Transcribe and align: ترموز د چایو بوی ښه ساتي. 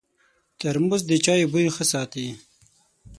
ترموز 0.59 1.01
د 1.07 1.11
چایو 1.25 1.51
بوی 1.51 1.67
ښه 1.75 1.83
ساتي. 1.91 2.27